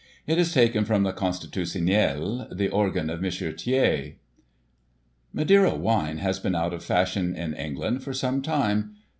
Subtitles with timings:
[0.25, 3.29] It is taken from the Const it utionely the organ of M.
[3.29, 4.13] Thiers:"
[5.31, 8.95] Madeira wine has been out of fashion, in England, for some time.